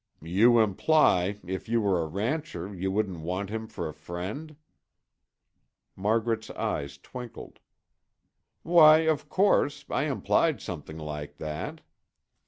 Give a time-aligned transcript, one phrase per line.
[0.23, 4.55] "You imply, if you were a rancher, you wouldn't want him for a friend?"
[5.95, 7.59] Margaret's eyes twinkled.
[8.63, 11.81] "Why, of course, I implied something like that."